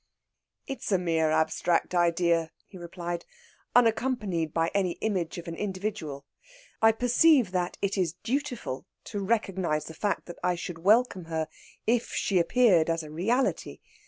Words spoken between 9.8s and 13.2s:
the fact that I should welcome her if she appeared as a